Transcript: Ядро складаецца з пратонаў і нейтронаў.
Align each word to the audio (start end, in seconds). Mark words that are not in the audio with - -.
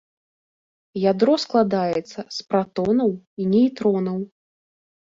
Ядро 1.09 1.35
складаецца 1.45 2.19
з 2.39 2.49
пратонаў 2.51 3.17
і 3.19 3.43
нейтронаў. 3.55 4.19